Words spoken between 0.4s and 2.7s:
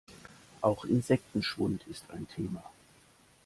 Auch Insektenschwund ist ein Thema.